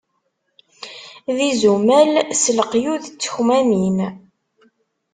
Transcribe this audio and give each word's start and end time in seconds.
D 1.35 1.37
izumal 1.49 2.09
s 2.41 2.43
leqyud 2.57 3.03
d 3.09 3.15
tekmamin! 3.21 3.97